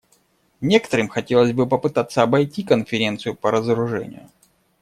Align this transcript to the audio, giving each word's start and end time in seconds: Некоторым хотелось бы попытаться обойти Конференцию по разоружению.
Некоторым 0.61 1.09
хотелось 1.09 1.51
бы 1.53 1.69
попытаться 1.69 2.23
обойти 2.23 2.63
Конференцию 2.63 3.35
по 3.35 3.51
разоружению. 3.51 4.31